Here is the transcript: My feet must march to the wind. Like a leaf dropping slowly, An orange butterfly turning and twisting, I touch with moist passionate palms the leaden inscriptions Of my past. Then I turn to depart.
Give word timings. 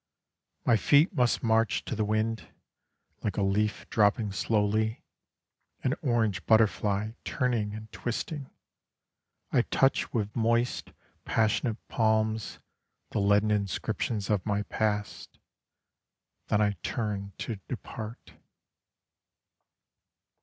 My 0.65 0.77
feet 0.77 1.13
must 1.13 1.43
march 1.43 1.85
to 1.85 1.95
the 1.95 2.03
wind. 2.03 2.47
Like 3.23 3.37
a 3.37 3.43
leaf 3.43 3.87
dropping 3.91 4.31
slowly, 4.31 5.03
An 5.83 5.93
orange 6.01 6.43
butterfly 6.47 7.11
turning 7.23 7.75
and 7.75 7.91
twisting, 7.91 8.49
I 9.51 9.61
touch 9.61 10.11
with 10.11 10.35
moist 10.35 10.91
passionate 11.23 11.77
palms 11.87 12.57
the 13.11 13.19
leaden 13.19 13.51
inscriptions 13.51 14.31
Of 14.31 14.43
my 14.43 14.63
past. 14.63 15.37
Then 16.47 16.63
I 16.63 16.71
turn 16.81 17.33
to 17.37 17.57
depart. 17.67 18.33